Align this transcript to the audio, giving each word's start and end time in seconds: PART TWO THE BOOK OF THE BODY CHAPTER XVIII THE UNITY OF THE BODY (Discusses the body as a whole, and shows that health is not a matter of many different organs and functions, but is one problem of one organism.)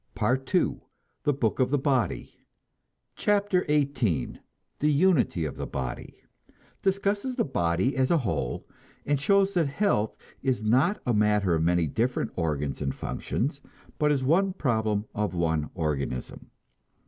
PART 0.15 0.47
TWO 0.47 0.81
THE 1.25 1.31
BOOK 1.33 1.59
OF 1.59 1.69
THE 1.69 1.77
BODY 1.77 2.33
CHAPTER 3.15 3.63
XVIII 3.69 4.39
THE 4.79 4.91
UNITY 4.91 5.45
OF 5.45 5.57
THE 5.57 5.67
BODY 5.67 6.23
(Discusses 6.81 7.35
the 7.35 7.45
body 7.45 7.95
as 7.95 8.09
a 8.09 8.17
whole, 8.17 8.65
and 9.05 9.19
shows 9.21 9.53
that 9.53 9.67
health 9.67 10.17
is 10.41 10.63
not 10.63 10.99
a 11.05 11.13
matter 11.13 11.53
of 11.53 11.61
many 11.61 11.85
different 11.85 12.31
organs 12.35 12.81
and 12.81 12.95
functions, 12.95 13.61
but 13.99 14.11
is 14.11 14.23
one 14.23 14.53
problem 14.53 15.05
of 15.13 15.35
one 15.35 15.69
organism.) 15.75 16.49